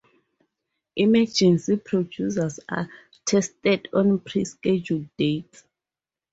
[0.95, 2.89] Emergency procedures are
[3.27, 5.63] tested on pre-scheduled dates.